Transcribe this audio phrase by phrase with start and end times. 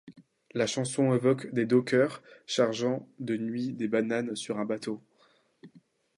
[0.55, 4.99] La chanson évoque des dockers chargeant de nuit des bananes sur un bateau.